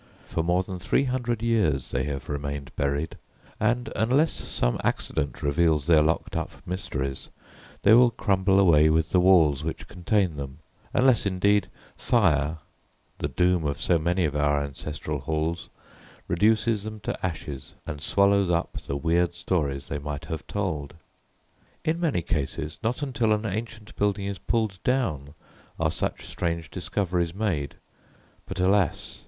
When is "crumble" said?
8.09-8.59